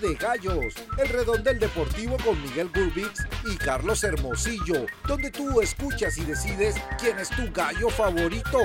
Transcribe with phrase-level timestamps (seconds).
[0.00, 6.24] De Gallos, el redondel deportivo con Miguel Gurbix y Carlos Hermosillo, donde tú escuchas y
[6.24, 8.58] decides quién es tu gallo favorito,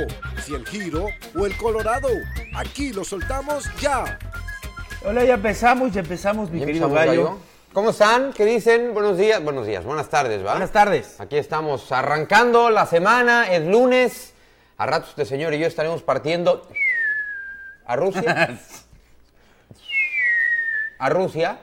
[0.46, 1.08] si el giro
[1.38, 2.10] o el colorado.
[2.54, 4.20] Aquí lo soltamos ya.
[5.06, 7.24] Hola, ya empezamos, ya empezamos, mi Ya querido empezamos, gallo.
[7.26, 7.40] gallo.
[7.72, 8.34] ¿Cómo están?
[8.34, 8.94] ¿Qué dicen?
[8.94, 10.52] Buenos días, buenos días, buenas tardes, ¿va?
[10.52, 11.22] Buenas tardes.
[11.22, 14.34] Aquí estamos arrancando la semana, es lunes.
[14.78, 16.68] A ratos este señor y yo estaremos partiendo
[17.86, 18.60] a Rusia.
[21.02, 21.60] a Rusia.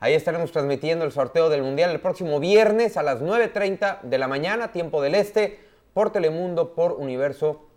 [0.00, 4.26] Ahí estaremos transmitiendo el sorteo del Mundial el próximo viernes a las 9.30 de la
[4.26, 5.60] mañana, tiempo del este,
[5.94, 7.68] por Telemundo, por Universo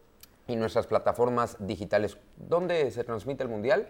[0.47, 2.17] y nuestras plataformas digitales.
[2.37, 3.87] ¿Dónde se transmite el Mundial?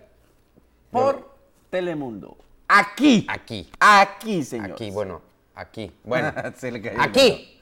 [0.91, 1.29] Por
[1.69, 2.35] Telemundo.
[2.67, 3.25] Aquí.
[3.29, 3.71] Aquí.
[3.79, 4.73] Aquí, señor.
[4.73, 5.21] Aquí, bueno,
[5.55, 5.91] aquí.
[6.03, 7.61] Bueno, Se le cayó el aquí.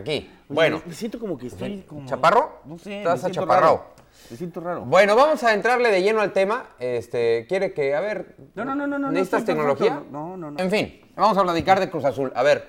[0.00, 0.30] Aquí.
[0.48, 2.06] Bueno, Me siento como que estoy como...
[2.08, 2.60] ¿Chaparro?
[2.64, 2.98] No sé.
[2.98, 3.84] Estás achaparrado.
[4.30, 4.82] Me siento raro.
[4.82, 6.70] bueno, vamos a entrarle de lleno al tema.
[6.78, 8.36] Este, quiere que, a ver.
[8.54, 10.02] No, no, no, no, no, ¿Necesitas tecnología?
[10.10, 10.60] No, no, no.
[10.60, 12.32] En fin, vamos a platicar de Cruz Azul.
[12.34, 12.68] A ver,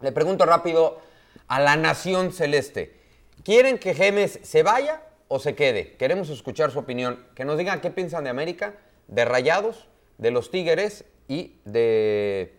[0.00, 1.00] le pregunto rápido
[1.48, 3.00] a la Nación Celeste.
[3.42, 5.96] ¿Quieren que Gemes se vaya o se quede?
[5.96, 7.24] Queremos escuchar su opinión.
[7.34, 8.74] Que nos digan qué piensan de América,
[9.08, 12.54] de Rayados, de los Tigres y de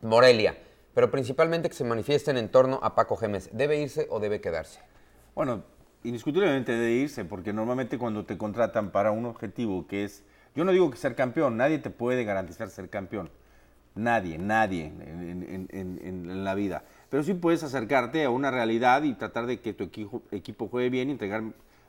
[0.00, 0.56] Morelia.
[0.96, 3.50] Pero principalmente que se manifiesten en torno a Paco Gemes.
[3.52, 4.80] ¿Debe irse o debe quedarse?
[5.34, 5.62] Bueno,
[6.04, 10.24] indiscutiblemente debe irse, porque normalmente cuando te contratan para un objetivo que es,
[10.54, 13.28] yo no digo que ser campeón, nadie te puede garantizar ser campeón,
[13.94, 19.44] nadie, nadie en, en- la vida, pero sí puedes acercarte a una realidad y tratar
[19.44, 21.42] de que tu equipo, equipo juegue bien y entregar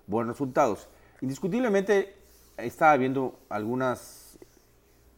[0.05, 0.89] buenos resultados.
[1.21, 2.13] Indiscutiblemente
[2.57, 4.37] estaba viendo algunas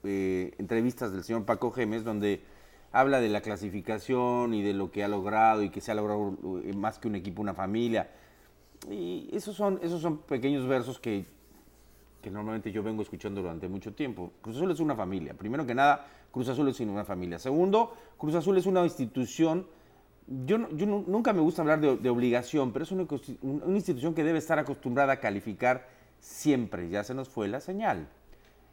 [0.04, 2.44] eh, entrevistas del señor Paco Gemes donde
[2.92, 6.36] habla de la clasificación y de lo que ha logrado y que se ha logrado
[6.64, 8.09] eh, más que un equipo, una familia.
[8.90, 11.26] Y esos son, esos son pequeños versos que,
[12.22, 14.32] que normalmente yo vengo escuchando durante mucho tiempo.
[14.42, 15.33] Cruz Azul es una familia.
[15.33, 17.39] Primero que nada, Cruz Azul es una familia.
[17.39, 19.67] Segundo, Cruz Azul es una institución.
[20.45, 23.05] Yo, yo nu- nunca me gusta hablar de, obligación, pero es una,
[23.42, 25.88] una institución que debe estar acostumbrada a calificar
[26.20, 26.89] siempre.
[26.89, 28.08] Ya se nos fue la señal.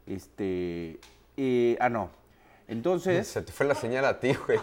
[0.05, 0.99] Este,
[1.35, 2.09] eh, ah, no.
[2.67, 3.27] Entonces.
[3.27, 4.59] Se te fue la señal a ti, güey.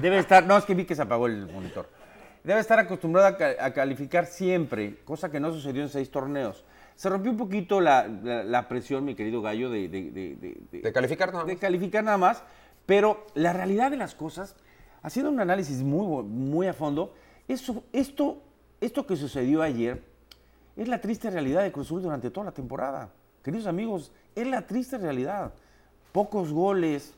[0.00, 1.88] Debe estar, no, es que vi que se apagó el monitor.
[2.44, 6.64] Debe estar acostumbrado a, ca- a calificar siempre, cosa que no sucedió en seis torneos.
[6.94, 10.58] Se rompió un poquito la, la- la presión, mi querido Gallo, de, de- de- de-
[10.70, 11.60] de- De calificar nada de más.
[11.60, 12.42] calificar nada más,
[12.86, 14.54] pero la realidad de las cosas,
[15.02, 17.14] haciendo un análisis muy, muy a fondo,
[17.48, 18.42] eso, esto,
[18.80, 20.02] esto que sucedió ayer
[20.76, 23.10] es la triste realidad de Cruz Azul durante toda la temporada.
[23.42, 25.52] Queridos amigos, es la triste realidad.
[26.12, 27.14] Pocos goles,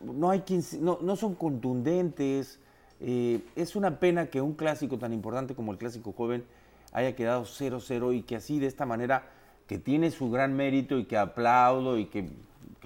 [0.00, 0.42] no, hay
[0.80, 2.58] no, no son contundentes.
[3.00, 6.44] eh, es una pena que un clásico tan importante como el clásico joven
[6.92, 9.28] haya quedado 0-0 y que así de esta manera,
[9.66, 12.28] que tiene su gran mérito y que aplaudo y que,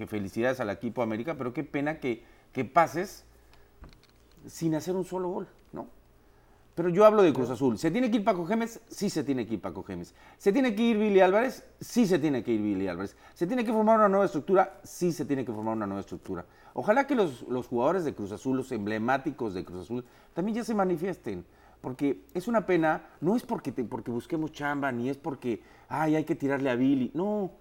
[0.07, 3.23] felicidades al equipo América, pero qué pena que, que pases
[4.45, 5.87] sin hacer un solo gol, ¿no?
[6.75, 7.77] Pero yo hablo de Cruz Azul.
[7.77, 8.81] ¿Se tiene que ir Paco Gemes?
[8.89, 10.13] Sí se tiene que ir Paco Gemes.
[10.37, 11.63] ¿Se tiene que ir Billy Álvarez?
[11.79, 13.15] Sí se tiene que ir Billy Álvarez.
[13.33, 14.79] ¿Se tiene que formar una nueva estructura?
[14.83, 16.45] Sí se tiene que formar una nueva estructura.
[16.73, 20.03] Ojalá que los, los jugadores de Cruz Azul, los emblemáticos de Cruz Azul,
[20.33, 21.45] también ya se manifiesten.
[21.79, 26.15] Porque es una pena, no es porque, te- porque busquemos chamba, ni es porque, ay,
[26.15, 27.09] hay que tirarle a Billy.
[27.13, 27.51] No,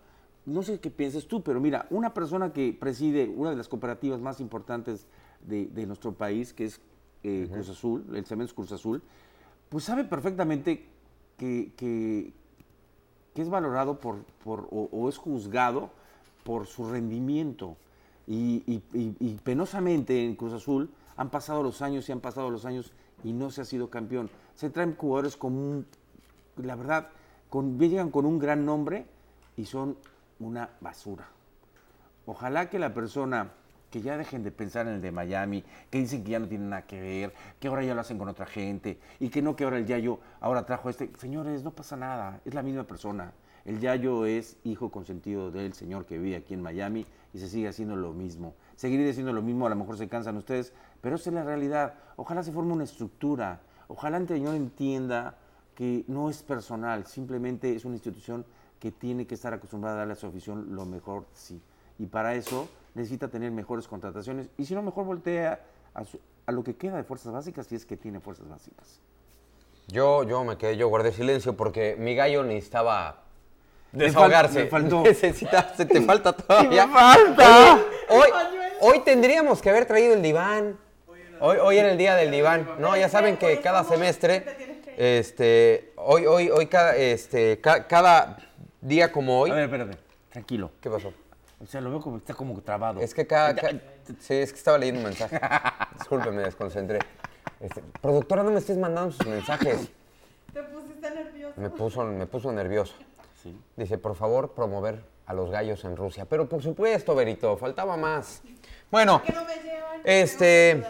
[0.45, 4.21] no sé qué pienses tú, pero mira, una persona que preside una de las cooperativas
[4.21, 5.07] más importantes
[5.47, 6.81] de, de nuestro país, que es
[7.25, 9.03] eh, Cruz Azul, el Cementos Cruz Azul,
[9.69, 10.87] pues sabe perfectamente
[11.37, 12.33] que, que-
[13.35, 15.91] que es valorado por, por- o, o es juzgado
[16.45, 17.77] por su rendimiento.
[18.27, 22.51] Y, y- y- y penosamente en Cruz Azul han pasado los años y han pasado
[22.51, 22.93] los años
[23.25, 24.31] y no se ha sido campeón.
[24.55, 25.87] Se traen jugadores con un,
[26.57, 27.09] la verdad,
[27.51, 29.07] con, llegan con un gran nombre
[29.57, 29.97] y son
[30.39, 31.29] una basura.
[32.27, 33.51] Ojalá que la persona,
[33.95, 36.69] que ya dejen de pensar en el de Miami, que dicen que ya no tienen
[36.69, 39.63] nada que ver, que ahora ya lo hacen con otra gente, y que no que
[39.63, 41.13] ahora el Yayo ahora trajo este.
[41.17, 43.33] Señores, no pasa nada, es la misma persona.
[43.65, 47.69] El Yayo es hijo consentido del señor que vive aquí en Miami y se sigue
[47.69, 48.57] haciendo lo mismo.
[48.75, 51.95] Seguiré haciendo lo mismo, a lo mejor se cansan ustedes, pero esa es la realidad.
[52.17, 55.37] Ojalá se forme una estructura, ojalá el señor entienda
[55.77, 58.45] que no es personal, simplemente es una institución
[58.81, 61.63] que tiene que estar acostumbrada a darle a su afición lo mejor sí.
[62.01, 64.49] Y para eso necesita tener mejores contrataciones.
[64.57, 65.61] Y si no, mejor voltea
[65.95, 69.01] a, su- a lo que queda de fuerzas básicas, si es que tiene fuerzas básicas.
[69.89, 73.23] Yo, yo me quedé, yo guardé silencio porque mi gallo necesitaba
[73.93, 74.65] desahogarse.
[74.65, 75.03] me faltó.
[75.05, 76.87] Necesita- se te falta todavía.
[76.87, 77.79] me falta!
[78.09, 78.29] Hoy,
[78.81, 80.79] hoy tendríamos que haber traído el diván.
[81.41, 82.67] Hoy, hoy era el día del diván.
[82.79, 84.45] No, ya saben que cada semestre,
[84.97, 88.39] este, hoy, hoy, hoy cada, este, ca- cada
[88.81, 89.51] día como hoy.
[89.51, 89.99] A ver, espérate,
[90.31, 90.71] tranquilo.
[90.81, 91.13] ¿Qué pasó?
[91.65, 93.01] O sea, lo veo como está como trabado.
[93.01, 93.71] Es que cada, ca-
[94.21, 95.41] Sí, es que estaba leyendo un mensaje.
[95.99, 96.99] Disculpe, me desconcentré.
[97.59, 99.89] Este, productora, no me estés mandando sus mensajes.
[100.53, 101.55] Te pusiste nervioso.
[101.61, 102.95] Me puso, me puso nervioso.
[103.43, 103.59] Sí.
[103.77, 106.27] Dice, por favor, promover a los gallos en Rusia.
[106.27, 108.43] Pero por supuesto, Berito, faltaba más.
[108.91, 110.01] Bueno, Que no me llevan.
[110.05, 110.85] Este-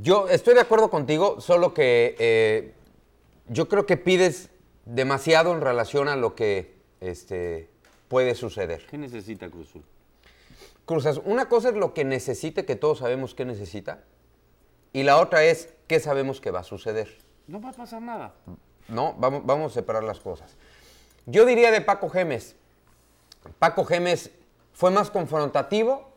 [0.00, 2.74] yo estoy de acuerdo contigo, solo que eh,
[3.48, 4.50] yo creo que pides
[4.84, 7.70] demasiado en relación a lo que este,
[8.08, 8.86] puede suceder.
[8.86, 9.84] ¿Qué necesita Cruz Azul?
[10.86, 14.00] Cruzas, una cosa es lo que necesite, que todos sabemos que necesita,
[14.92, 17.16] y la otra es qué sabemos que va a suceder.
[17.46, 18.34] No va a pasar nada.
[18.88, 20.56] No, vamos, vamos a separar las cosas.
[21.26, 22.54] Yo diría de Paco Gemes.
[23.58, 24.30] Paco Gemes
[24.72, 26.10] fue más confrontativo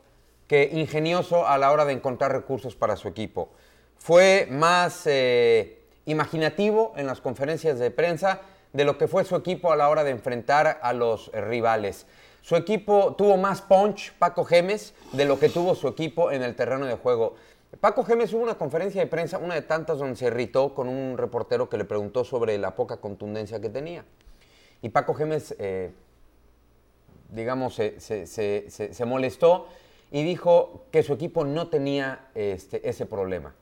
[0.48, 3.50] que ingenioso a la hora de encontrar recursos para su equipo.
[3.98, 8.42] Fue más eh, imaginativo en las conferencias de prensa
[8.74, 12.06] de lo que fue su equipo a la hora de enfrentar a los eh, rivales.
[12.42, 16.56] Su equipo tuvo más punch, Paco Gemes, de lo que tuvo su equipo en el
[16.56, 17.36] terreno de juego.
[17.82, 21.18] Paco Gemes hubo una conferencia de prensa, una de tantas donde se irritó con un
[21.18, 24.06] reportero que le preguntó sobre la poca contundencia que tenía.
[24.82, 25.92] Y Paco Gemes, eh,
[27.30, 29.68] digamos, se, molestó
[30.12, 33.56] y dijo que su equipo no tenía este, ese problema.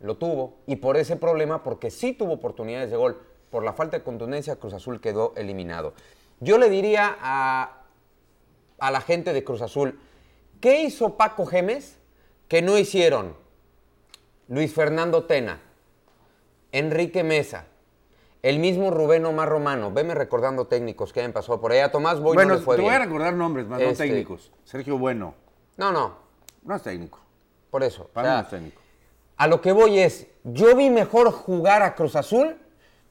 [0.00, 3.20] Lo tuvo y por ese problema, porque sí tuvo oportunidades de gol,
[3.50, 5.94] por la falta de contundencia, Cruz Azul quedó eliminado.
[6.40, 7.82] Yo le diría a,
[8.78, 9.98] a la gente de Cruz Azul,
[10.60, 11.98] ¿qué hizo Paco Gemes
[12.48, 13.34] que no hicieron
[14.48, 15.60] Luis Fernando Tena,
[16.72, 17.64] Enrique Mesa,
[18.42, 19.90] el mismo Rubén Omar Romano?
[19.92, 21.90] Veme recordando técnicos que hayan pasado por allá.
[21.90, 24.52] Tomás Boy bueno, no le fue te voy a recordar nombres, más Este- no técnicos.
[24.64, 25.34] Sergio Bueno.
[25.76, 26.16] No, no,
[26.64, 27.20] No es técnico.
[27.70, 28.08] por eso.
[28.12, 28.80] Para sea, no es técnico.
[29.36, 32.56] A lo que voy es, yo vi mejor jugar a Cruz Azul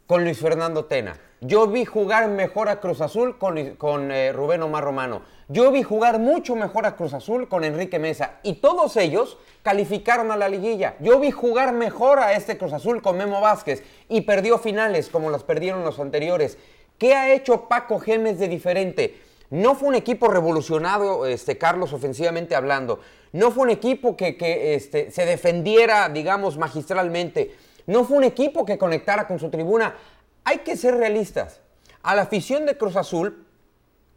[0.07, 1.19] con Luis Fernando Tena.
[1.41, 5.21] Yo vi jugar mejor a Cruz Azul con, eh, Rubén Omar Romano.
[5.49, 8.39] Yo vi jugar mucho mejor a Cruz Azul con Enrique Mesa.
[8.41, 10.95] Y todos ellos calificaron a la liguilla.
[10.99, 13.83] Yo vi jugar mejor a este Cruz Azul con Memo Vázquez.
[14.09, 16.57] Y perdió finales como las perdieron los anteriores.
[16.97, 19.21] ¿Qué ha hecho Paco Gemes de diferente?
[19.49, 22.99] No fue un equipo revolucionado, este, Carlos, ofensivamente hablando.
[23.31, 27.66] No fue un equipo que, que, este, se defendiera, digamos, magistralmente.
[27.87, 29.95] No fue un equipo que conectara con su tribuna.
[30.43, 31.61] Hay que ser realistas.
[32.03, 33.45] A la afición de Cruz Azul,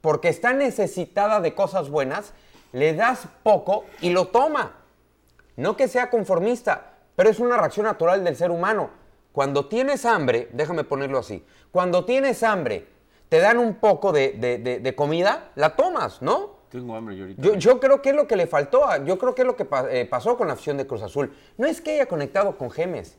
[0.01, 2.33] porque está necesitada de cosas buenas,
[2.73, 4.77] le das poco y lo toma.
[5.57, 8.91] No que sea conformista, pero es una reacción natural del ser humano.
[9.33, 12.87] Cuando tienes hambre, déjame ponerlo así, cuando tienes hambre,
[13.29, 16.59] te dan un poco de, de- de- de comida, la tomas, ¿no?
[16.71, 17.43] Tengo hambre yo ahorita.
[17.43, 19.55] Yo, yo creo que es lo que le faltó, a- yo creo que es lo
[19.57, 21.33] que pa- eh, pasó con la afición de Cruz Azul.
[21.59, 23.19] No es que haya conectado con Gemes,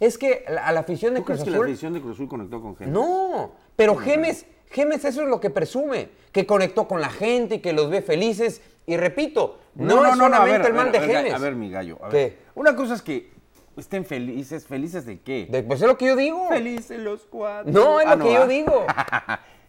[0.00, 1.66] es que a la afición de ¿Tú Cruz crees que la Azul...
[1.66, 2.92] afición de Cruz Azul conectó con gente?
[2.92, 7.58] No, pero Gemes, Gemes eso es lo que presume, que conectó con la gente y
[7.60, 8.60] que los ve felices.
[8.86, 11.34] Y repito, no, es solamente ver, el mal de ver, Gemes.
[11.34, 11.98] A ver, mi gallo.
[12.04, 12.16] a ¿Qué?
[12.16, 12.38] ver.
[12.54, 13.30] Una cosa es que
[13.76, 14.66] estén felices.
[14.66, 15.46] ¿Felices de qué?
[15.50, 16.48] De- pues es lo que yo digo.
[16.48, 17.72] Felices los cuatro.
[17.72, 18.46] No, es Ah, lo que yo ¿ah?
[18.46, 18.86] digo.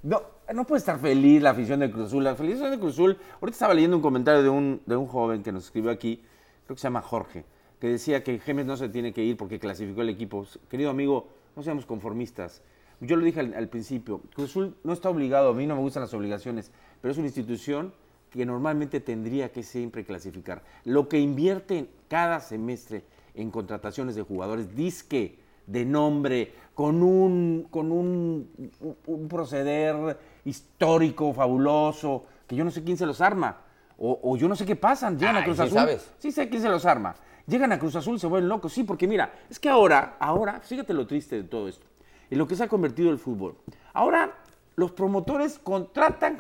[0.04, 0.22] No,
[0.54, 2.24] no puede estar feliz la afición de Cruz Azul.
[2.24, 3.18] La afición de Cruz Azul.
[3.42, 6.24] Ahorita estaba leyendo un comentario de un, de un joven que nos escribió aquí,
[6.66, 7.44] creo que se llama Jorge,
[7.80, 10.46] que decía que Gemes no se tiene que ir porque clasificó el equipo.
[10.70, 12.62] Querido amigo, no seamos conformistas.
[13.00, 15.82] Yo lo dije al, al principio, Cruz Azul no está obligado, a mí no me
[15.82, 16.72] gustan las obligaciones,
[17.02, 17.94] pero es una institución
[18.32, 20.64] que normalmente tendría que siempre clasificar.
[20.84, 23.04] Lo que invierte cada semestre
[23.36, 25.38] en contrataciones de jugadores, disque,
[25.68, 28.50] de nombre, con un, con un,
[29.06, 33.58] un- proceder histórico, fabuloso, que yo no sé quién se los arma.
[34.00, 35.74] O, o yo no sé qué pasan, llegan a Ay, Cruz sí Azul.
[35.78, 36.12] sabes.
[36.20, 37.16] Sí sé quién se los arma.
[37.48, 38.74] Llegan a Cruz Azul y se vuelven locos.
[38.74, 41.86] Sí, porque mira, es que ahora, ahora, fíjate lo triste de todo esto,
[42.30, 43.56] en lo que se ha convertido el fútbol.
[43.94, 44.36] Ahora
[44.76, 46.38] los promotores contratan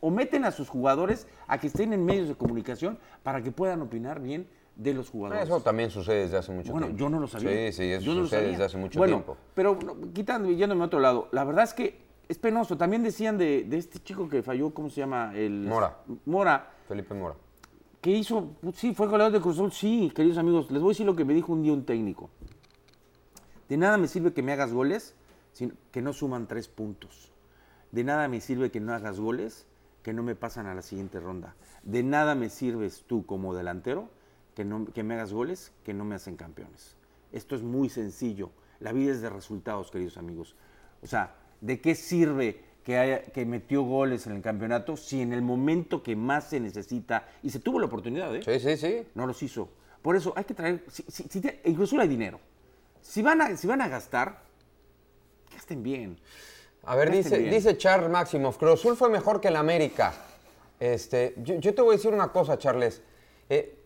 [0.00, 3.82] o meten a sus jugadores a que estén en medios de comunicación para que puedan
[3.82, 5.44] opinar bien de los jugadores.
[5.44, 7.00] Eso también sucede desde hace mucho Bueno, tiempo.
[7.00, 7.70] yo no lo sabía.
[7.70, 9.36] Sí, sí, eso Yo no sucede desde hace mucho bueno, tiempo.
[9.54, 9.78] Pero
[10.12, 12.76] quitando, yéndome a otro lado, la verdad es que es penoso.
[12.76, 15.32] También decían de, de este chico que falló, ¿cómo se llama?
[15.36, 15.98] El, Mora.
[16.24, 17.36] Mora, Felipe Mora.
[18.02, 20.70] Que hizo, pues, sí, fue goleador de Cruz Azul, sí, queridos amigos.
[20.72, 22.30] Les voy a decir lo que me dijo un día un técnico.
[23.68, 25.14] De nada me sirve que me hagas goles,
[25.52, 27.32] sino que no suman tres puntos.
[27.92, 29.66] De nada me sirve que no hagas goles,
[30.02, 31.54] que no me pasan a la siguiente ronda.
[31.84, 34.08] De nada me sirves tú como delantero,
[34.56, 36.96] que, no, que me hagas goles, que no me hacen campeones.
[37.30, 38.50] Esto es muy sencillo.
[38.80, 40.56] La vida es de resultados, queridos amigos.
[41.02, 45.32] O sea, ¿de qué sirve que, haya, que metió goles en el campeonato si en
[45.32, 48.42] el momento que más se necesita, y se tuvo la oportunidad, ¿eh?
[48.44, 49.06] Sí, sí, sí.
[49.14, 49.68] no los hizo.
[50.02, 52.40] Por eso hay que traer, si, si, si te- incluso hay dinero.
[53.00, 54.40] Si van, a, si van a gastar,
[55.52, 56.18] gasten bien.
[56.84, 57.50] A ver, Gasten dice, bien.
[57.54, 60.12] dice Charles Maximoff, Cruz Azul fue mejor que el América.
[60.80, 63.00] Este, yo, yo te voy a decir una cosa, Charles.
[63.48, 63.78] Eh,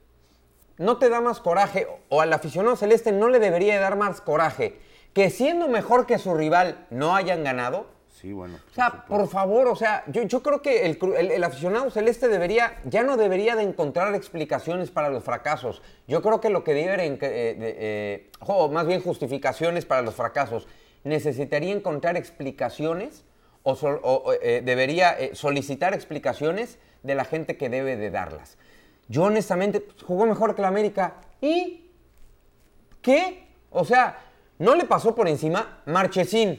[0.79, 4.79] ¿No te da más coraje, o al aficionado celeste no le debería dar más coraje,
[5.15, 7.87] que siendo mejor que su rival no hayan ganado?
[8.27, 8.59] Sí, bueno.
[8.73, 11.89] O sea, por favor, o sea, yo, yo creo que el, cru- el- el aficionado
[11.93, 15.81] celeste debería, ya no debería de encontrar explicaciones para los fracasos.
[16.09, 20.17] Yo creo que lo que debe, de- eh, eh, o más bien justificaciones para los
[20.17, 20.67] fracasos,
[21.05, 23.25] necesitaría encontrar explicaciones
[23.63, 28.59] o, sol- o, eh, debería solicitar explicaciones de la gente que debe de darlas.
[29.07, 31.91] Yo honestamente pues, jugó mejor que la América y
[33.03, 33.47] ¿qué?
[33.71, 34.19] O sea,
[34.59, 36.59] no le pasó por encima Marchesín.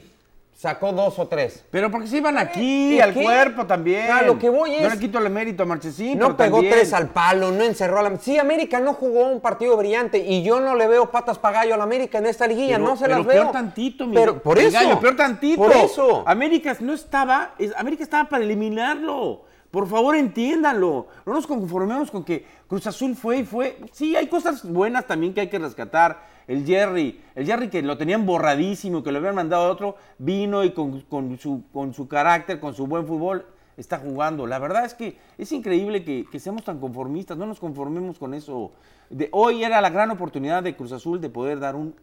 [0.58, 1.64] Sacó dos o tres.
[1.70, 3.22] Pero porque se iban aquí, ¿Y al qué?
[3.22, 4.10] cuerpo también.
[4.10, 6.74] A lo que voy No es- le quito el mérito a Marchesín, No pegó también-
[6.74, 8.18] tres al palo, no encerró a la...
[8.18, 11.74] Sí, América no jugó un partido brillante y yo no le veo patas para gallo
[11.74, 13.42] a la América en esta liguilla, Pero- no se pero las veo.
[13.42, 14.20] peor tantito, Miguel.
[14.24, 14.72] Pero por Mi eso.
[14.80, 15.62] gallo, peor tantito.
[15.62, 16.24] Por eso.
[16.26, 19.44] América no estaba, es- América estaba para eliminarlo.
[19.70, 21.06] Por favor, entiéndanlo.
[21.24, 23.78] No nos conformemos con que Cruz Azul fue y fue.
[23.92, 26.36] Sí, hay cosas buenas también que hay que rescatar.
[26.48, 30.64] El Jerry, el Jerry que lo tenían borradísimo, que lo habían mandado a otro, vino
[30.64, 34.46] y con, con su, con su carácter, con su buen fútbol, está jugando.
[34.46, 38.34] La verdad es que es increíble que, que seamos tan conformistas, no nos conformemos con
[38.34, 38.72] eso.
[39.10, 41.94] De, hoy era la gran oportunidad de Cruz Azul de poder dar un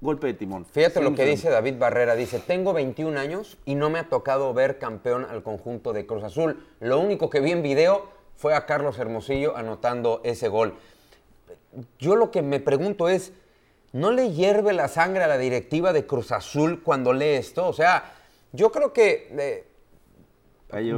[0.00, 0.64] golpe de timón.
[0.64, 1.30] Fíjate lo que sí.
[1.30, 2.14] dice David Barrera.
[2.14, 6.22] Dice, tengo 21 años y no me ha tocado ver campeón al conjunto de Cruz
[6.22, 6.62] Azul.
[6.80, 10.74] Lo único que vi en video fue a Carlos Hermosillo anotando ese gol.
[11.98, 13.32] Yo lo que me pregunto es,
[13.96, 17.66] ¿no le hierve la sangre a la directiva de Cruz Azul cuando lee esto?
[17.66, 18.12] O sea,
[18.52, 19.28] yo creo que...
[19.38, 19.64] eh,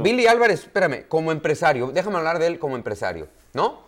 [0.03, 3.87] Billy Álvarez, espérame, como empresario, déjame hablar de él como empresario, ¿no?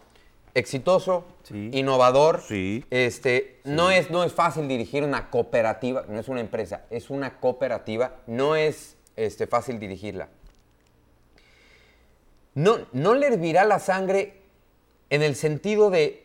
[0.53, 1.69] Exitoso, Sí.
[1.73, 2.41] innovador.
[2.41, 2.85] Sí.
[2.89, 7.39] Este, No, es, no es fácil dirigir una cooperativa, no es una empresa, es una
[7.39, 10.29] cooperativa, no es este, fácil dirigirla.
[12.53, 14.41] No, no le hervirá la sangre
[15.09, 16.20] en el sentido de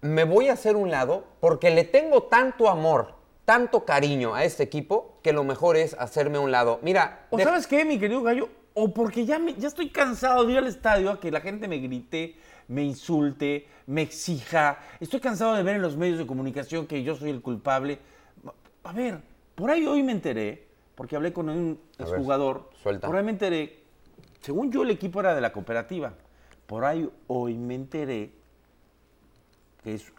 [0.00, 4.62] me voy a hacer un lado porque le tengo tanto amor, tanto cariño a este
[4.62, 6.78] equipo que lo mejor es hacerme a un lado.
[6.82, 10.44] Mira, O de- sabes qué, mi querido gallo, o porque ya, me- ya estoy cansado
[10.44, 12.36] de ir al estadio a que la gente me grite,
[12.68, 14.78] me insulte, me exija.
[15.00, 17.98] Estoy cansado de ver en los medios de comunicación que yo soy el culpable.
[18.84, 19.20] A ver,
[19.54, 23.06] por ahí hoy me enteré, porque hablé con un exjugador, suelta.
[23.06, 23.82] por ahí me enteré,
[24.40, 26.12] según yo el equipo era de la cooperativa,
[26.66, 28.32] por ahí hoy me enteré
[29.86, 30.12] que es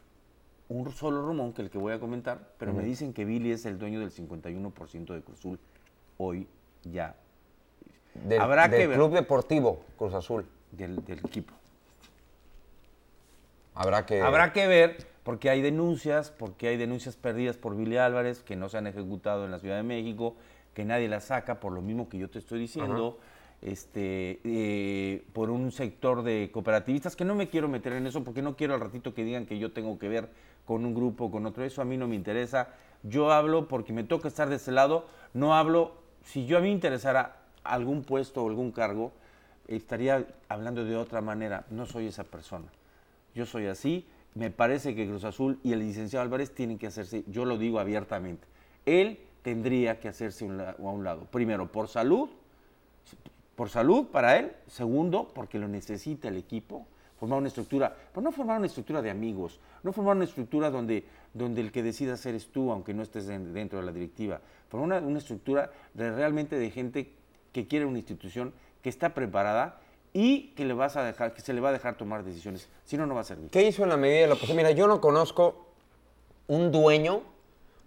[0.70, 3.66] un solo rumón que el que voy a comentar, pero me dicen que Billy es
[3.66, 5.60] el dueño del 51% de Cruzul
[6.18, 6.48] hoy
[6.86, 7.18] ya
[8.14, 8.96] del, habrá del que ver.
[8.96, 10.46] Club Deportivo Cruz Azul.
[10.72, 11.54] del, del equipo.
[13.76, 14.22] Habrá que...
[14.22, 18.70] Habrá que ver, porque hay denuncias, porque hay denuncias perdidas por Billy Álvarez que no
[18.70, 20.38] se han ejecutado en la Ciudad de México,
[20.74, 23.20] que nadie las saca, por lo mismo que yo te estoy diciendo,
[23.62, 28.42] este, eh, por un sector de cooperativistas, que no me quiero meter en eso, porque
[28.42, 30.30] no quiero al ratito que digan que yo tengo que ver
[30.66, 32.70] con un grupo o con otro, eso a mí no me interesa.
[33.04, 36.68] Yo hablo porque me toca estar de ese lado, no hablo, si yo a mí
[36.68, 39.12] me interesara algún puesto o algún cargo,
[39.68, 42.68] estaría hablando de otra manera, no soy esa persona.
[43.36, 44.06] Yo soy así.
[44.34, 47.80] Me parece que Cruz Azul y el licenciado Álvarez tienen que hacerse, yo lo digo
[47.80, 48.46] abiertamente,
[48.86, 51.26] él tendría que hacerse a un lado.
[51.32, 52.30] Primero, por salud,
[53.58, 54.54] por salud para él.
[54.68, 56.88] Segundo, porque lo necesita el equipo.
[57.20, 61.04] Formar una estructura, pero no formar una estructura de amigos, no formar una estructura donde,
[61.34, 64.40] donde el que decida ser es tú, aunque no estés en- dentro de la directiva.
[64.70, 67.12] Formar una, una estructura de realmente de gente
[67.52, 69.80] que quiere una institución, que está preparada
[70.14, 72.70] y que le vas a dejar, que se le va a dejar tomar decisiones.
[72.86, 73.50] Si no, no va a servir.
[73.50, 74.58] ¿Qué hizo en la medida de lo posible?
[74.64, 75.66] Mira, yo no conozco
[76.48, 77.22] un dueño,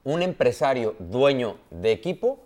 [0.02, 2.40] un empresario dueño de equipo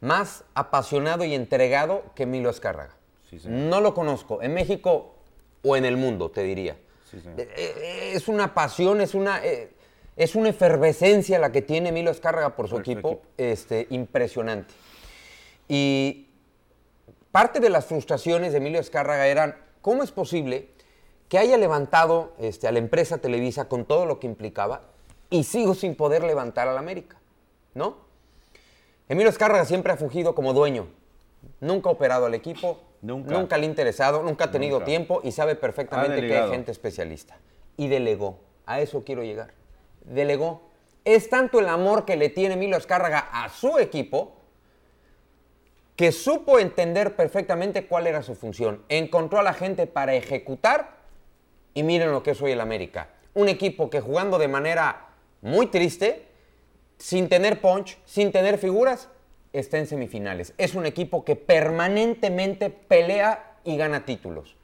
[0.00, 2.94] más apasionado y entregado que Milo Escárraga.
[3.30, 4.42] Sí, no lo conozco.
[4.42, 5.14] En México
[5.62, 6.76] o en el mundo, te diría.
[7.10, 7.18] Sí.
[7.36, 9.72] Eh, eh, Es una pasión, es una, eh,
[10.16, 13.26] es una efervescencia la que tiene Milo Escárraga por su Por su equipo, equipo.
[13.36, 14.74] Este, impresionante.
[15.68, 16.28] Y
[17.32, 20.68] parte de las frustraciones de Emilio Escárraga eran, ¿cómo es posible
[21.28, 24.82] que haya levantado este, a la empresa Televisa con todo lo que implicaba
[25.28, 27.18] y sigo sin poder levantar a la América?
[27.74, 28.05] ¿No?
[29.08, 30.88] Emilio Escárraga siempre ha fungido como dueño.
[31.60, 33.30] Nunca ha operado al equipo, Nunca.
[33.32, 34.86] nunca le ha interesado, nunca ha tenido Nunca.
[34.86, 37.36] tiempo y sabe perfectamente que hay gente especialista.
[37.76, 38.40] Y delegó.
[38.66, 39.52] A eso quiero llegar.
[40.04, 40.62] Delegó.
[41.04, 44.32] Es tanto el amor que le tiene Emilio Escárraga a su equipo
[45.94, 48.82] que supo entender perfectamente cuál era su función.
[48.88, 50.96] Encontró a la gente para ejecutar
[51.74, 53.08] y miren lo que es hoy el América.
[53.34, 55.06] Un equipo que jugando de manera
[55.42, 56.26] muy triste,
[56.98, 59.08] sin tener punch, sin tener figuras,
[59.52, 60.54] está en semifinales.
[60.58, 64.56] Es un equipo que permanentemente pelea y gana títulos.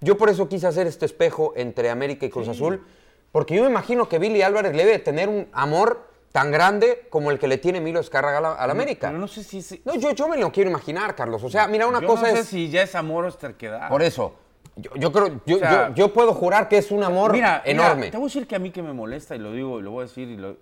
[0.00, 2.86] Yo por eso quise hacer este espejo entre América y Cruz Azul,
[3.32, 7.30] porque yo me imagino que Billy Álvarez le debe tener un amor tan grande como
[7.30, 9.08] el que le tiene Milo Escárraga a la, a la América.
[9.08, 9.60] Pero no sé si...
[9.62, 11.42] si- No, yo, yo me lo quiero imaginar, Carlos.
[11.42, 12.46] O sea, mira, una yo cosa no sé es...
[12.48, 13.88] si ya es amor o terquedad.
[13.88, 14.34] Por eso,
[14.80, 17.62] yo, yo creo, yo, O sea, yo- yo puedo jurar que es un amor Mira,
[17.66, 18.10] mira, enorme.
[18.10, 19.90] te voy a decir que a mí que me molesta y lo digo y lo
[19.90, 20.56] voy a decir y lo-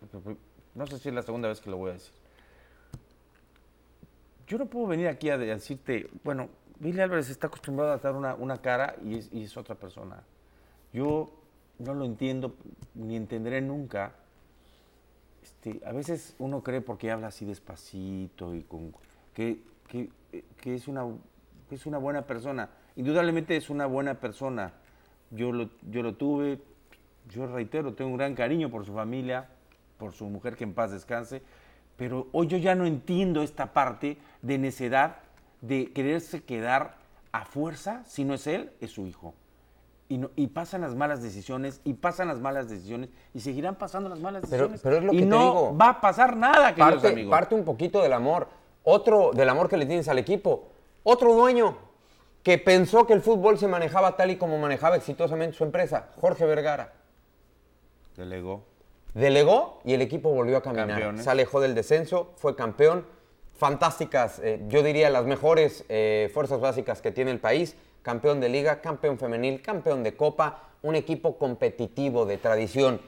[0.74, 2.12] no sé si es la segunda vez que lo voy a decir.
[4.46, 8.34] Yo no puedo venir aquí a decirte, bueno, Billy Álvarez está acostumbrado a dar una,
[8.34, 10.22] una cara y es, y es otra persona.
[10.92, 11.30] Yo
[11.78, 12.54] no lo entiendo
[12.94, 14.12] ni entenderé nunca.
[15.42, 18.92] Este, a veces uno cree porque habla así despacito y con
[19.34, 20.10] que, que-
[20.60, 21.06] que es, una,
[21.68, 22.68] que es una buena persona.
[22.96, 24.72] Indudablemente es una buena persona.
[25.30, 26.58] Yo lo, yo lo tuve,
[27.30, 29.48] yo reitero, tengo un gran cariño por su familia,
[29.98, 31.42] por su mujer que en paz descanse,
[31.96, 35.16] pero hoy yo ya no entiendo esta parte de necedad
[35.60, 36.94] de quererse quedar
[37.32, 39.34] a fuerza, si no es él, es su hijo.
[40.08, 44.08] Y, no- y pasan las malas decisiones, y pasan las malas decisiones, y seguirán pasando
[44.08, 44.80] las malas decisiones.
[44.82, 45.76] pero es lo y que te no digo.
[45.76, 47.30] va a pasar nada, queridos parte, amigos.
[47.30, 48.48] parte un poquito del amor.
[48.84, 50.68] Otro del amor que le tienes al equipo.
[51.02, 51.76] Otro dueño
[52.46, 56.46] que pensó que el fútbol se manejaba tal y como manejaba exitosamente su empresa, Jorge
[56.46, 56.92] Vergara.
[58.16, 58.62] Delegó.
[59.14, 60.90] Delegó y el equipo volvió a caminar.
[60.90, 61.24] Campeones.
[61.24, 63.04] Se alejó del descenso, fue campeón.
[63.52, 67.74] Fantásticas, eh, yo diría las mejores eh, fuerzas básicas que tiene el país.
[68.02, 73.00] Campeón de liga, campeón femenil, campeón de copa, un equipo competitivo de tradición.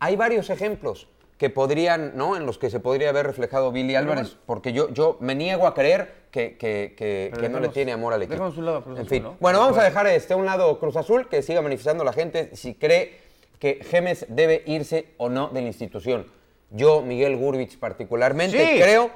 [0.00, 1.08] Hay varios ejemplos
[1.42, 2.36] que podrían, ¿no?
[2.36, 5.74] En los que se podría haber reflejado Billy Álvarez, porque yo, yo me niego a
[5.74, 8.44] creer que, que- que- no le tiene amor al equipo.
[8.46, 9.22] un lado a Cruz en Azul, fin.
[9.24, 9.36] ¿no?
[9.40, 12.74] Bueno, vamos a dejar este un lado Cruz Azul, que siga manifestando la gente si
[12.76, 13.18] cree
[13.58, 16.28] que Gemes debe irse o no de la institución.
[16.70, 18.80] Yo, Miguel Gurbich particularmente, Sí.
[18.80, 19.10] creo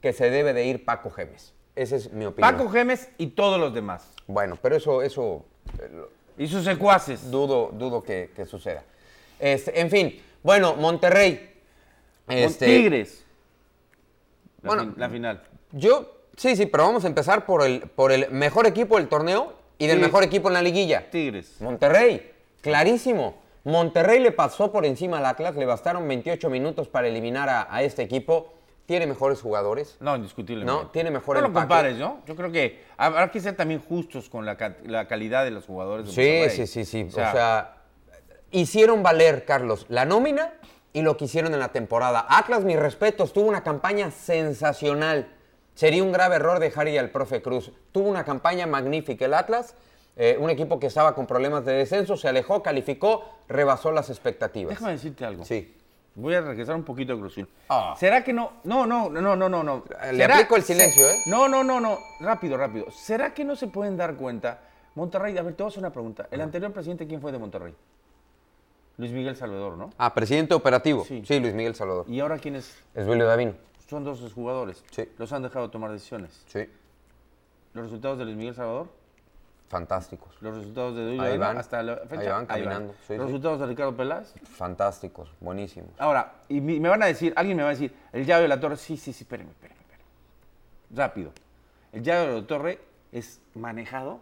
[0.00, 1.52] que se debe de ir Paco Gemes.
[1.74, 2.56] Esa es mi opinión.
[2.56, 4.08] Paco Gemes y todos los demás.
[4.26, 5.44] Bueno, pero eso, eso
[5.78, 5.90] eh,
[6.38, 7.30] Y sus secuaces.
[7.30, 8.82] dudo, dudo que, que suceda.
[9.38, 11.52] Este, en fin, bueno, Monterrey.
[12.28, 13.24] Este, Tigres.
[14.62, 15.42] La, Bueno, fin- la final.
[15.72, 19.54] Yo, sí, sí, pero vamos a empezar por el, por el mejor equipo del torneo
[19.78, 21.10] y del mejor equipo en la liguilla.
[21.10, 21.60] Tigres.
[21.60, 23.38] Monterrey, clarísimo.
[23.64, 27.82] Monterrey le pasó por encima al Atlas, le bastaron 28 minutos para eliminar a, a
[27.82, 28.52] este equipo.
[28.86, 29.96] Tiene mejores jugadores.
[29.98, 30.72] No, indiscutiblemente.
[30.84, 32.22] No, tiene mejor No lo compares, ¿no?
[32.26, 35.66] Yo creo que habrá que ser también justos con la, ca- la calidad de los
[35.66, 36.06] jugadores.
[36.06, 36.56] de Sí, Monterrey.
[36.56, 37.08] sí, sí, sí.
[37.08, 37.78] O sea,
[38.52, 40.54] hicieron valer, Carlos, la nómina
[40.96, 42.24] y lo que hicieron en la temporada.
[42.26, 45.28] Atlas, mis respetos, tuvo una campaña sensacional.
[45.74, 47.70] Sería un grave error dejar ir al profe Cruz.
[47.92, 49.26] Tuvo una campaña magnífica.
[49.26, 49.74] El Atlas,
[50.16, 54.70] eh, un equipo que estaba con problemas de descenso, se alejó, calificó, rebasó las expectativas.
[54.70, 55.44] déjame decirte algo.
[55.44, 55.76] Sí.
[56.14, 57.46] Voy a regresar un poquito a Cruzul.
[57.68, 57.94] Ah.
[58.00, 58.52] ¿Será que no?
[58.64, 59.84] No, no, no, no, no, no.
[60.12, 61.14] Le ¿Será- aplico el silencio, ¿eh?
[61.26, 61.98] No, no, no, no.
[62.20, 62.90] Rápido, rápido.
[62.90, 64.60] ¿Será que no se pueden dar cuenta?
[64.94, 66.26] Monterrey, a ver, te voy a hacer una pregunta.
[66.30, 67.74] ¿El anterior presidente quién fue de Monterrey?
[68.98, 69.90] Luis Miguel Salvador, ¿no?
[69.98, 71.04] Ah, presidente operativo.
[71.04, 71.22] Sí.
[71.26, 72.06] Sí, Luis Miguel Salvador.
[72.08, 72.76] ¿Y ahora quién es?
[72.94, 73.52] Es Julio Davino.
[73.88, 74.82] Son dos jugadores.
[74.90, 75.08] Sí.
[75.18, 76.42] Los han dejado tomar decisiones.
[76.46, 76.68] Sí.
[77.74, 78.88] ¿Los resultados de Luis Miguel Salvador?
[79.68, 80.34] Fantásticos.
[80.40, 81.58] ¿Los resultados de Duilio Ahí van.
[81.58, 82.20] hasta la fecha?
[82.22, 83.32] Ahí van caminando, sí, ¿Los sí.
[83.32, 84.32] resultados de Ricardo Peláez?
[84.44, 85.32] Fantásticos.
[85.40, 85.90] Buenísimos.
[85.98, 88.60] Ahora, y me van a decir, alguien me va a decir, el llave de la
[88.60, 90.04] torre, sí, sí, sí, espérenme, espérenme, espérenme.
[90.94, 91.32] Rápido.
[91.92, 92.78] El llave de la torre
[93.10, 94.20] es manejado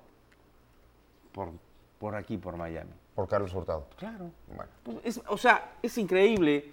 [1.32, 1.50] por,
[1.98, 2.92] por aquí, por Miami.
[3.14, 3.86] Por Carlos Hurtado.
[3.96, 4.30] Claro.
[4.48, 4.70] Bueno.
[4.82, 6.72] Pues es- o sea, es increíble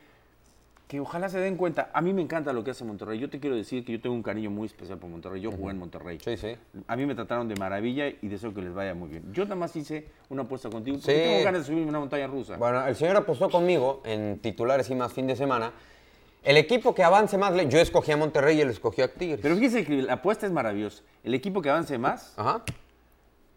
[0.88, 1.89] que ojalá se den cuenta.
[1.93, 3.17] A mí me encanta lo que hace Monterrey.
[3.17, 5.39] Yo te quiero decir que yo tengo un cariño muy especial por Monterrey.
[5.39, 6.19] Yo jugué en Monterrey.
[6.21, 6.58] Sí, sí.
[6.88, 9.32] A mí me trataron de maravilla y deseo que les vaya muy bien.
[9.32, 11.21] Yo nada más hice una apuesta contigo porque Sí.
[11.30, 12.58] tengo ganas de subirme una montaña rusa.
[12.58, 15.71] Bueno, el señor apostó conmigo en titulares y más fin de semana.
[16.43, 19.39] El equipo que avance más, yo escogí a Monterrey y él escogió a Tigres.
[19.41, 21.04] Pero fíjense que la apuesta es maravillosa.
[21.23, 22.63] El equipo que avance más Ajá.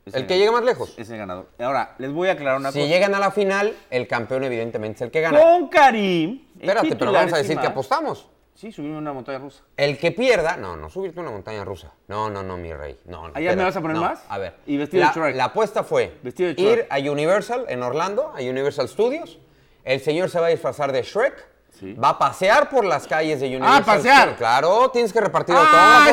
[0.06, 0.94] Es El que llegue más lejos.
[0.98, 1.48] es el ganador.
[1.58, 2.90] Ahora, les voy a aclarar una Si cosa.
[2.92, 5.40] llegan a la final, el campeón evidentemente es el que gana.
[5.40, 6.46] Con Karim.
[6.60, 8.28] Espérate, pero vamos a decir que apostamos.
[8.54, 9.64] Sí, subirme una montaña rusa.
[9.76, 11.92] El que pierda, no, no subirte a una montaña rusa.
[12.06, 12.96] No, no, no, mi rey.
[13.04, 14.22] No, no, ¿Allá me vas a poner No, más?
[14.28, 14.54] A ver.
[14.66, 15.34] Y vestido de Shrek.
[15.34, 19.40] La apuesta fue Vestido de ir a Universal en Orlando, a Universal Studios.
[19.82, 21.53] El señor se va a disfrazar de Shrek.
[21.78, 21.92] Sí.
[21.94, 23.84] Va a pasear por las calles de Universal.
[23.84, 24.18] pasear.
[24.20, 24.38] Studios.
[24.38, 26.06] Claro, tienes que repartir Ah,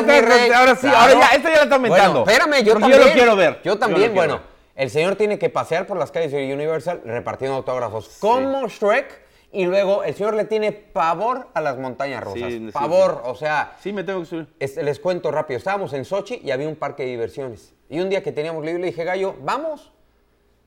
[0.56, 2.24] ahora sí, ahora ya, esto ya lo está aumentando.
[2.24, 3.00] Bueno, espérame, yo Porque yo también.
[3.08, 3.60] lo quiero ver.
[3.62, 4.40] Yo también, bueno.
[4.74, 9.20] El señor tiene que pasear por las calles de Universal repartiendo autógrafos como Shrek.
[9.54, 12.48] Y luego el señor le tiene pavor a las montañas rusas.
[12.50, 14.48] Sí, sí, pavor, o sea, Sí, me tengo que subir.
[14.58, 15.58] les cuento rápido.
[15.58, 17.74] Estábamos en Sochi y había un parque de diversiones.
[17.90, 19.92] Y un día que teníamos libre le dije, Gallo, ¿vamos?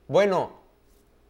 [0.06, 0.52] Bueno,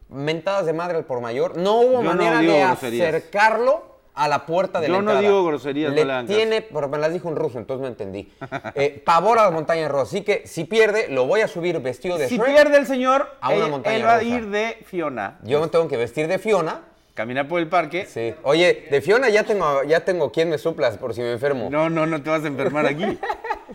[0.09, 1.57] mentadas de madre al por mayor.
[1.57, 3.07] No hubo Yo no manera de groserías.
[3.09, 5.21] acercarlo a la puerta de Yo la no entrada.
[5.21, 6.37] digo groserías, Le no le hagan caso.
[6.37, 8.31] tiene, pero me las dijo en ruso, entonces no entendí.
[8.73, 10.03] Eh, pavor a la montaña rusa.
[10.03, 12.47] Así que si pierde, lo voy a subir vestido de Si Shrek.
[12.53, 14.29] pierde el señor, A una él, montaña él va a rusa.
[14.35, 15.37] ir de Fiona.
[15.43, 16.81] Yo me tengo que vestir de Fiona.
[17.13, 18.05] Caminar por el parque.
[18.05, 18.33] Sí.
[18.43, 21.67] Oye, de Fiona ya tengo, ya tengo quien me suplas por si me enfermo.
[21.69, 23.19] No, no, no te vas a enfermar aquí.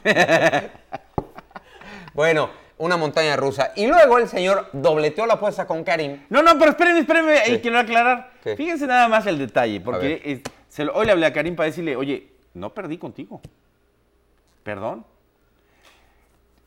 [2.14, 3.73] Bueno, una montaña rusa.
[3.77, 6.23] Y luego el señor dobleteó la apuesta con Karim.
[6.31, 8.33] No, no, pero espérenme, espérenme, ahí quiero aclarar.
[8.43, 8.57] ¿Qué?
[8.57, 10.21] Fíjense nada más el detalle, porque ver.
[10.25, 13.41] es- se lo- hoy le hablé a Karim para decirle, oye, no perdí contigo.
[14.63, 15.05] Perdón.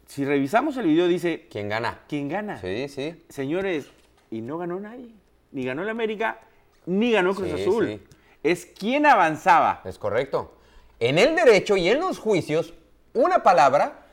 [0.08, 2.00] Si revisamos el video, dice, ¿Quién gana?
[2.08, 2.60] ¿quién gana?
[2.62, 3.24] Sí, sí.
[3.30, 3.88] Señores,
[4.32, 5.10] y no ganó nadie.
[5.52, 6.40] Ni ganó el América,
[6.86, 7.88] ni ganó Cruz Sí, Azul.
[7.88, 8.02] sí.
[8.44, 9.82] Es quien avanzaba.
[9.86, 10.56] Es correcto.
[11.00, 12.74] En el derecho y en los juicios,
[13.14, 14.05] una palabra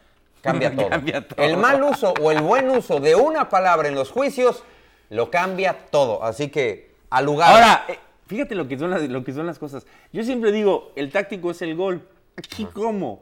[0.52, 0.88] cambia todo.
[0.88, 1.44] Cambia todo.
[1.44, 4.62] El mal uso o el buen uso de una palabra en los juicios
[5.08, 6.24] lo cambia todo.
[6.24, 7.52] Así que, al lugar.
[7.52, 9.86] Ahora, eh, fíjate lo que, son las, lo que son las cosas.
[10.12, 12.08] Yo siempre digo, el táctico es el gol.
[12.36, 13.20] Aquí cómo.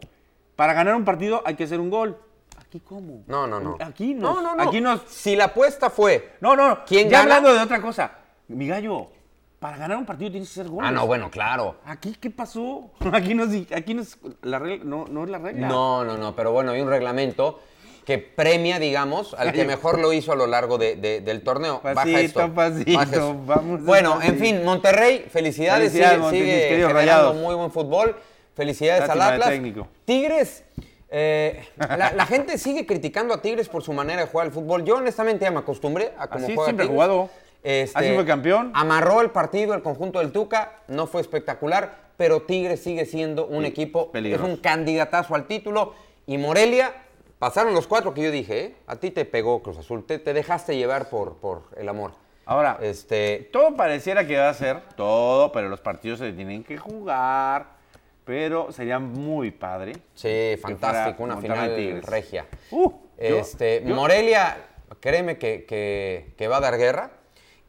[0.56, 2.16] Para ganar un partido hay que hacer un gol.
[2.58, 3.24] Aquí cómo.
[3.26, 3.76] No, no, no.
[3.80, 4.62] Aquí nos, No, no, no.
[4.62, 5.02] Aquí nos.
[5.08, 6.36] Si la apuesta fue.
[6.40, 6.84] No, no, no.
[6.84, 7.36] ¿Quién ya gana?
[7.36, 8.12] hablando de otra cosa.
[8.48, 9.10] Mi gallo,
[9.60, 10.88] para ganar un partido tienes que hacer goles.
[10.88, 11.76] Ah, no, bueno, claro.
[11.84, 12.90] Aquí, ¿qué pasó?
[13.12, 15.68] Aquí no es, aquí no es la regla, no, no es la regla.
[15.68, 17.60] No, no, no, pero bueno, hay un reglamento
[18.06, 21.80] que premia, digamos, al que mejor lo hizo a lo largo de- de- del torneo.
[21.84, 23.36] Baja Pasito, esto, pasito, baja eso.
[23.46, 27.36] vamos Bueno, en fin, Monterrey, felicidades, Felicidades, sigue, sigue generando Rayados.
[27.36, 28.16] muy buen fútbol.
[28.56, 29.48] Felicidades Lástima al Atlas.
[29.50, 29.86] técnico.
[30.06, 30.64] Tigres,
[31.10, 34.84] eh, la, la gente sigue criticando a Tigres por su manera de jugar al fútbol.
[34.84, 36.94] Yo honestamente ya me acostumbré a cómo Así juega siempre Tigres.
[36.96, 37.30] jugado.
[37.62, 38.72] Este, Así fue campeón.
[38.74, 43.64] Amarró el partido el conjunto del Tuca, no fue espectacular, pero Tigres sigue siendo un
[43.64, 44.46] equipo, peligroso.
[44.46, 45.94] es un candidatazo al título.
[46.26, 46.94] Y Morelia,
[47.38, 48.74] pasaron los cuatro que yo dije, ¿eh?
[48.86, 52.12] a ti te pegó Cruz Azul, te, te dejaste llevar por, por el amor.
[52.46, 56.78] Ahora, Este, todo pareciera que va a ser todo, pero los partidos se tienen que
[56.78, 57.78] jugar.
[58.24, 59.94] Pero sería muy padre.
[60.14, 62.04] sí, fantástico, una final Tigres.
[62.04, 62.46] regia.
[62.70, 64.56] Uh, yo- Este, yo- Morelia,
[65.00, 67.10] créeme que, que- que va a dar guerra.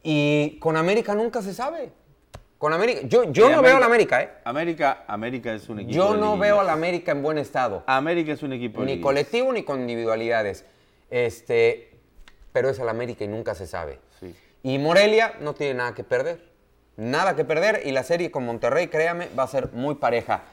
[0.04, 1.92] Y con América nunca se sabe.
[2.58, 4.30] Con América, yo, yo no veo a la América, ¿eh?
[4.44, 5.96] América, América es un equipo.
[5.96, 7.84] Yo de no veo a la América en buen estado.
[7.88, 8.82] América es un equipo.
[8.82, 10.64] de ni colectivo ni con individualidades.
[11.10, 11.92] Este,
[12.54, 14.00] pero es al América y nunca se sabe.
[14.20, 14.36] Sí.
[14.62, 16.52] Y Morelia no tiene nada que perder.
[16.98, 20.44] Nada que perder y la serie con Monterrey, créame, va a ser muy pareja.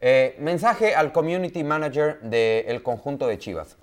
[0.00, 3.76] Eh, mensaje al community manager del conjunto de Chivas.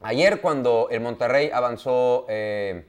[0.00, 2.86] Ayer cuando el Monterrey avanzó eh,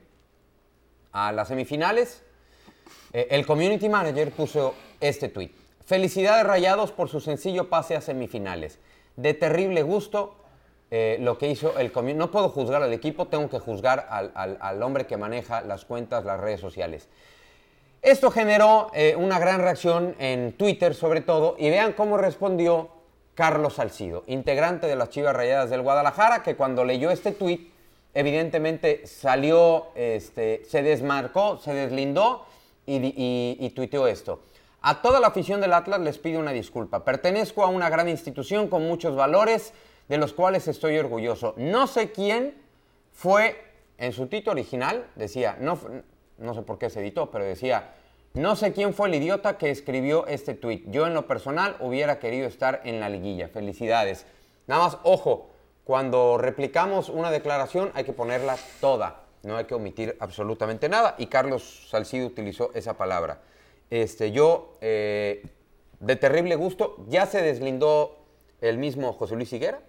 [1.14, 2.22] a las semifinales,
[3.14, 5.50] eh, el community manager puso este tweet.
[5.86, 8.78] Felicidades Rayados por su sencillo pase a semifinales.
[9.16, 10.34] De terrible gusto
[10.90, 12.18] eh, lo que hizo el community.
[12.18, 16.24] No puedo juzgar al equipo, tengo que juzgar al, al- hombre que maneja las cuentas,
[16.24, 17.08] las redes sociales.
[18.02, 22.90] Esto generó eh, una gran reacción en Twitter sobre todo y vean cómo respondió
[23.34, 27.70] Carlos Salcido, integrante de las Chivas Rayadas del Guadalajara, que cuando leyó este tweet
[28.14, 32.46] evidentemente salió, este, se desmarcó, se deslindó
[32.86, 34.42] y, tuiteó esto.
[34.82, 37.04] A toda la afición del Atlas les pido una disculpa.
[37.04, 39.72] Pertenezco a una gran institución con muchos valores
[40.08, 41.54] de los cuales estoy orgulloso.
[41.56, 42.54] No sé quién
[43.12, 43.56] fue,
[43.98, 45.78] en su título original, decía, no,
[46.38, 47.94] no sé por qué se editó, pero decía,
[48.34, 50.84] no sé quién fue el idiota que escribió este tuit.
[50.90, 53.48] Yo en lo personal hubiera querido estar en la liguilla.
[53.48, 54.26] Felicidades.
[54.66, 55.53] Nada más, ojo,
[55.84, 59.20] cuando replicamos una declaración hay que ponerla toda.
[59.42, 61.14] No hay que omitir absolutamente nada.
[61.18, 63.42] Y Carlos Salcido utilizó esa palabra.
[63.90, 65.44] Este, yo, eh,
[66.00, 68.16] de terrible gusto, ya se deslindó
[68.62, 69.82] el mismo José Luis Higuera.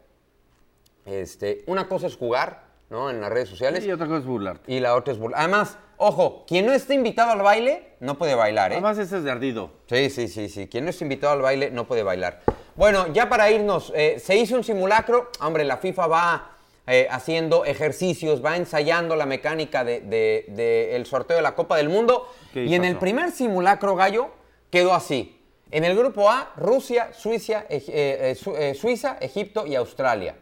[1.05, 3.09] Este, una cosa es jugar, ¿no?
[3.09, 3.85] En las redes sociales.
[3.85, 4.71] Y otra cosa es burlarte.
[4.71, 5.37] Y la otra es burla.
[5.39, 8.75] Además, ojo, quien no esté invitado al baile no puede bailar, ¿eh?
[8.75, 9.71] Además, ese es de ardido.
[9.87, 10.67] Sí, sí, sí, sí.
[10.67, 12.41] Quien no esté invitado al baile no puede bailar.
[12.75, 15.31] Bueno, ya para irnos, eh, se hizo un simulacro.
[15.39, 16.51] Hombre, la FIFA va
[16.87, 21.77] eh, haciendo ejercicios, va ensayando la mecánica del de, de el sorteo de la Copa
[21.77, 22.27] del Mundo.
[22.53, 24.29] ¿Qué Y en el primer simulacro, Gallo,
[24.69, 25.41] quedó así.
[25.71, 30.35] En el grupo A, Rusia, Suiza, eh, Su- Suiza Egipto y Australia.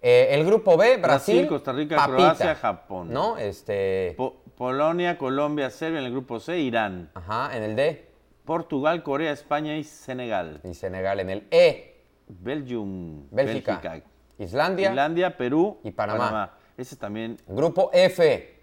[0.00, 3.12] El grupo B, Brasil, Brasil, Costa Rica, papita, Croacia, Japón.
[3.12, 3.38] ¿No?
[3.38, 4.14] Este.
[4.16, 7.10] Po- Polonia, Colombia, Serbia en el grupo C, Irán.
[7.14, 8.11] Ajá, en el D.
[8.44, 10.60] Portugal, Corea, España y Senegal.
[10.64, 11.96] Y Senegal en el E.
[12.28, 14.02] Belgium, Bélgica.
[14.38, 14.90] Islandia.
[14.90, 16.54] Islandia, Perú y Panamá.
[16.76, 17.36] Ese también.
[17.46, 18.60] Grupo F.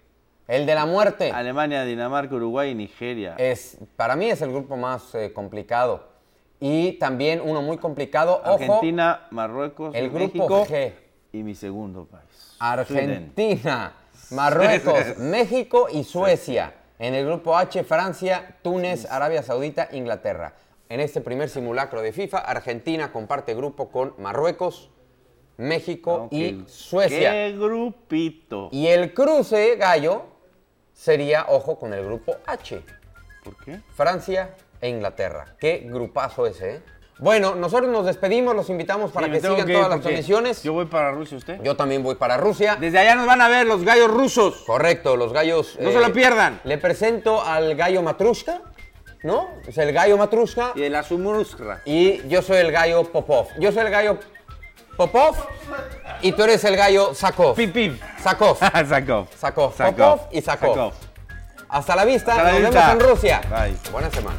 [0.48, 1.32] El de la muerte.
[1.32, 3.36] Alemania, Dinamarca, Uruguay y Nigeria.
[3.38, 6.10] Es, para mí es el grupo más eh, complicado.
[6.60, 8.42] Y también uno muy complicado.
[8.44, 8.54] Ojo.
[8.54, 10.94] Argentina, Marruecos, el grupo México G.
[11.32, 12.58] y mi segundo país.
[12.88, 13.12] Sweden.
[13.12, 13.94] Argentina,
[14.32, 16.74] Marruecos, México y Suecia.
[17.00, 20.54] En el grupo H, Francia, Túnez, Arabia Saudita, Inglaterra.
[20.90, 24.90] En este primer simulacro de FIFA, Argentina comparte grupo con Marruecos,
[25.56, 26.66] México y.
[26.68, 27.32] Suecia.
[27.32, 28.68] ¡Qué grupito!
[28.74, 30.26] Y el cruce, gallo,
[30.92, 32.84] sería, ojo, con el grupo H.
[33.46, 33.80] ¿Por qué?
[33.96, 35.56] Francia e Inglaterra.
[35.58, 36.82] Qué grupazo ese, ¿eh?
[37.20, 40.64] Bueno, nosotros nos despedimos, los invitamos para Sí, que sigan que todas las transmisiones.
[40.64, 41.62] Yo voy para Rusia, ¿usted?
[41.62, 42.78] Yo también voy para Rusia.
[42.80, 44.64] Desde allá nos van a ver los gallos rusos.
[44.66, 45.76] Correcto, los gallos.
[45.78, 46.62] eh, No se lo pierdan.
[46.64, 48.62] Le presento al gallo Matrushka,
[49.24, 49.50] ¿no?
[49.68, 50.72] Es el gallo Matrushka.
[50.76, 51.82] Y de la Sumuruskra.
[51.84, 53.48] Y yo soy el gallo Popov.
[53.60, 54.18] Yo soy el gallo
[54.96, 55.36] Popov
[56.22, 57.56] y tú eres el gallo Sakov.
[57.56, 58.02] Pip, pip.
[58.24, 58.58] Sakov.
[58.60, 59.28] Sakov.
[59.38, 59.74] Sakov.
[59.76, 60.70] Popov y Sakov.
[60.76, 60.94] Sakov.
[61.68, 62.32] Hasta la vista.
[62.32, 62.88] Hasta la Nos vista.
[62.94, 63.42] vemos en Rusia.
[63.50, 63.92] Bye.
[63.92, 64.38] Buena semana.